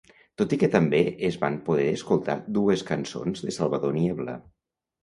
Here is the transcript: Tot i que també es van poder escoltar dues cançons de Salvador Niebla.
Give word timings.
Tot 0.41 0.53
i 0.55 0.57
que 0.61 0.69
també 0.75 1.01
es 1.29 1.37
van 1.43 1.59
poder 1.67 1.87
escoltar 1.99 2.39
dues 2.59 2.87
cançons 2.91 3.47
de 3.47 3.59
Salvador 3.61 3.99
Niebla. 4.01 4.43